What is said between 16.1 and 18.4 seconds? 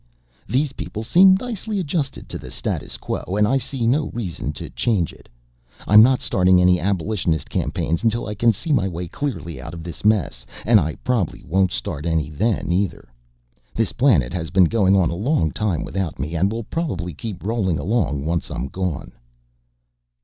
me, and will probably keep rolling along